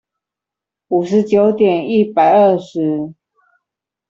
[0.87, 3.13] 五十九點一百二十